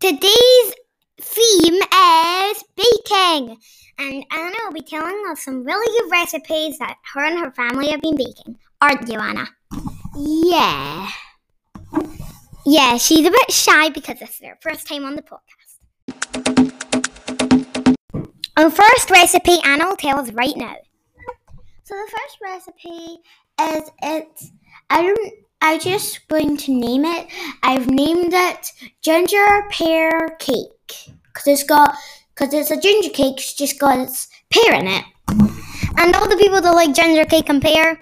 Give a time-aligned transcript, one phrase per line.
[0.00, 0.74] today's
[1.20, 3.58] theme is baking.
[3.98, 7.90] And Anna will be telling us some really good recipes that her and her family
[7.90, 8.56] have been baking.
[8.80, 9.48] Aren't you, Anna?
[10.16, 11.08] Yeah.
[12.64, 15.68] Yeah, she's a bit shy because this is her first time on the podcast.
[18.56, 20.76] Our first recipe, Anna will tell us right now.
[21.84, 23.18] So the first recipe
[23.60, 24.52] is it's
[24.90, 27.28] I don't I just going to name it.
[27.62, 28.72] I've named it
[29.02, 31.96] ginger pear cake because it's got
[32.34, 33.36] because it's a ginger cake.
[33.38, 35.04] It's just got its pear in it.
[35.96, 38.00] And all the people that like ginger cake and pear,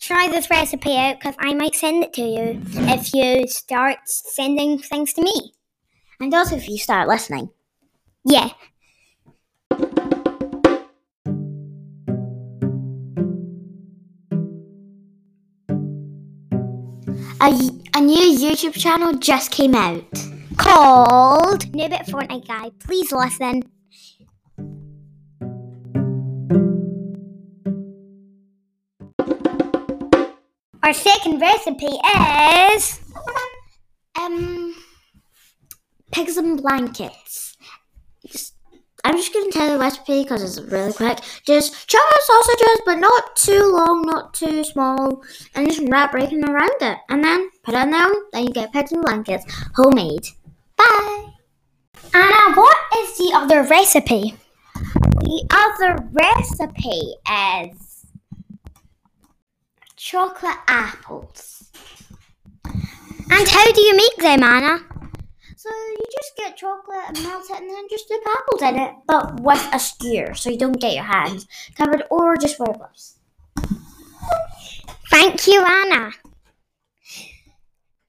[0.00, 4.78] try this recipe out because I might send it to you if you start sending
[4.78, 5.52] things to me.
[6.20, 7.50] And also if you start listening.
[8.24, 8.50] Yeah.
[17.42, 17.48] A,
[17.96, 20.04] a new YouTube channel just came out.
[20.58, 22.70] Called Nubit Fortnite Guy.
[22.80, 23.62] Please listen.
[30.82, 33.00] Our second recipe is
[34.18, 34.74] Um,
[36.12, 37.56] pigs and blankets.
[38.26, 38.54] Just,
[39.04, 41.18] I'm just gonna tell you the recipe because it's really quick.
[41.46, 45.22] Just chocolate sausages, but not too long, not too small,
[45.54, 48.10] and just wrap bacon around it, and then put it in there.
[48.32, 50.26] Then you get pigs and blankets, homemade.
[50.76, 51.26] Bye.
[52.14, 52.54] Anna.
[52.54, 54.34] What is the other recipe?
[55.20, 57.14] The other recipe
[57.70, 58.06] is
[59.96, 61.70] chocolate apples.
[62.64, 64.80] And how do you make them, Anna?
[65.56, 68.94] So you just get chocolate and melt it, and then just dip apples in it,
[69.06, 73.16] but with a skewer, so you don't get your hands covered, or just wear gloves.
[75.10, 76.12] Thank you, Anna.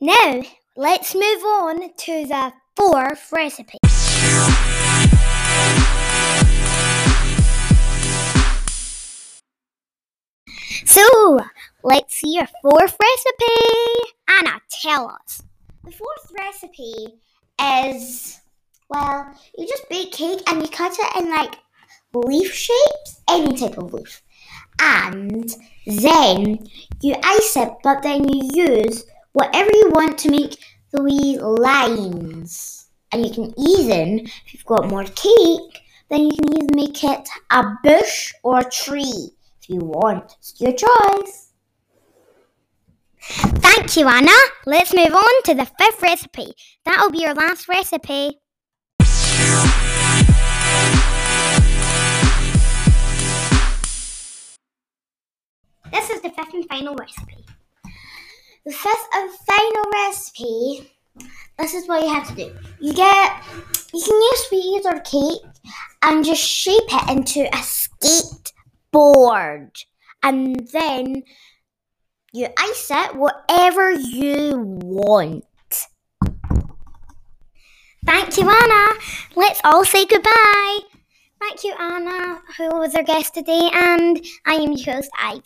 [0.00, 0.42] Now,
[0.76, 3.78] let's move on to the fourth recipe.
[10.84, 11.40] So,
[11.84, 14.12] let's see your fourth recipe.
[14.28, 15.42] Anna, tell us.
[15.84, 17.20] The fourth recipe
[17.60, 18.40] is
[18.92, 21.56] well, you just bake cake and you cut it in like
[22.14, 24.22] leaf shapes, any type of leaf.
[24.80, 25.48] And
[25.86, 26.58] then
[27.00, 30.58] you ice it, but then you use whatever you want to make
[30.90, 32.88] the wee lines.
[33.12, 37.28] And you can even, if you've got more cake, then you can even make it
[37.50, 39.30] a bush or a tree
[39.60, 40.36] if you want.
[40.38, 41.51] It's your choice.
[43.22, 44.32] Thank you, Anna.
[44.66, 46.52] Let's move on to the fifth recipe.
[46.84, 48.38] That'll be your last recipe.
[55.92, 57.44] This is the fifth and final recipe.
[58.64, 60.90] The fifth and final recipe.
[61.58, 62.52] This is what you have to do.
[62.80, 63.42] You get
[63.92, 65.42] you can use sweeties or cake
[66.02, 67.62] and just shape it into a
[68.92, 69.84] skateboard.
[70.22, 71.24] And then
[72.32, 75.44] you ice it whatever you want.
[78.04, 78.98] Thank you, Anna.
[79.36, 80.78] Let's all say goodbye.
[81.40, 85.42] Thank you, Anna, who was our guest today, and I am your host, Ivy.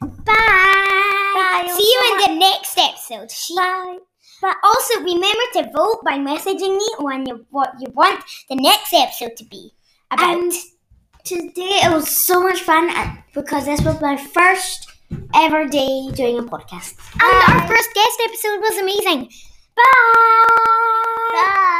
[0.00, 0.08] Bye.
[0.26, 1.74] Bye.
[1.76, 3.30] See you in the next episode.
[3.56, 3.98] Bye.
[4.40, 8.92] But also remember to vote by messaging me on your, what you want the next
[8.94, 9.72] episode to be
[10.10, 10.36] about.
[10.36, 10.52] And
[11.24, 14.88] today it was so much fun uh, because this was my first
[15.34, 16.96] ever day doing a podcast.
[17.20, 19.30] and our first guest episode was amazing.
[19.76, 21.32] Bye.
[21.32, 21.74] Bye.